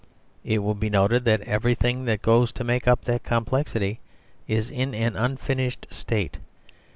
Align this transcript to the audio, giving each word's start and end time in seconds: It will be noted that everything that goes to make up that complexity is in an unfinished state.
It 0.43 0.57
will 0.63 0.73
be 0.73 0.89
noted 0.89 1.25
that 1.25 1.41
everything 1.41 2.05
that 2.05 2.23
goes 2.23 2.51
to 2.53 2.63
make 2.63 2.87
up 2.87 3.03
that 3.03 3.23
complexity 3.23 3.99
is 4.47 4.71
in 4.71 4.95
an 4.95 5.15
unfinished 5.15 5.85
state. 5.91 6.39